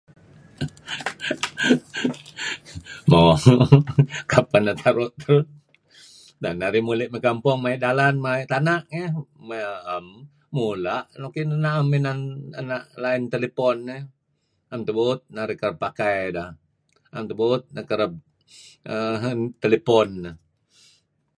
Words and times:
Mo... 3.09 3.19
kapeh 4.31 4.59
neh 4.65 4.77
taru' 4.81 5.13
terun. 5.21 5.45
Neh 6.41 6.53
neh 6.59 6.59
narih 6.61 6.83
mey 7.13 7.23
kampong 7.27 7.59
maya' 7.63 7.83
dalan 7.85 8.15
maya' 8.25 8.49
tana' 8.51 8.79
n 8.83 8.91
gih. 8.91 9.11
Mula' 10.55 11.03
nuk 11.21 11.35
na'em 11.63 11.89
inan 11.99 12.19
ena' 12.59 12.83
lain 13.03 13.23
telepon 13.33 13.77
ihh. 13.95 14.03
'Em 14.71 14.81
tebuut 14.87 15.19
narih 15.35 15.57
kereb 15.61 15.77
pakai 15.83 16.17
deh. 16.35 16.49
'Em 17.13 17.23
tebuut 17.29 17.61
narih 17.73 17.89
kereb 17.89 18.11
telepon. 19.63 20.07